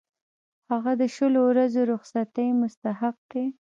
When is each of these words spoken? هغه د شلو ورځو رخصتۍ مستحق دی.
هغه 0.71 0.91
د 1.01 1.03
شلو 1.15 1.41
ورځو 1.49 1.81
رخصتۍ 1.91 2.47
مستحق 2.61 3.17
دی. 3.31 3.45